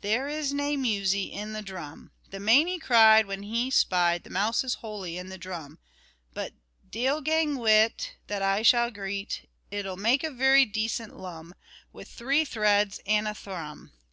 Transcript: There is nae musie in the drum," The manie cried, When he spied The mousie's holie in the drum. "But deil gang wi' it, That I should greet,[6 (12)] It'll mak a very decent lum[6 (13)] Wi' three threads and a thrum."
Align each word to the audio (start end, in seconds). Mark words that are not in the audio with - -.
There 0.00 0.26
is 0.26 0.52
nae 0.52 0.74
musie 0.74 1.30
in 1.30 1.52
the 1.52 1.62
drum," 1.62 2.10
The 2.30 2.40
manie 2.40 2.80
cried, 2.80 3.26
When 3.26 3.44
he 3.44 3.70
spied 3.70 4.24
The 4.24 4.30
mousie's 4.30 4.74
holie 4.82 5.16
in 5.16 5.28
the 5.28 5.38
drum. 5.38 5.78
"But 6.34 6.54
deil 6.90 7.20
gang 7.20 7.54
wi' 7.56 7.70
it, 7.84 8.16
That 8.26 8.42
I 8.42 8.62
should 8.62 8.94
greet,[6 8.94 9.46
(12)] 9.70 9.70
It'll 9.78 9.96
mak 9.96 10.24
a 10.24 10.32
very 10.32 10.64
decent 10.64 11.12
lum[6 11.12 11.50
(13)] 11.52 11.54
Wi' 11.92 12.02
three 12.02 12.44
threads 12.44 13.00
and 13.06 13.28
a 13.28 13.34
thrum." 13.34 13.92